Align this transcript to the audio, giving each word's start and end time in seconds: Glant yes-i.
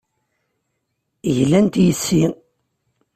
Glant 1.35 1.73
yes-i. 1.83 2.23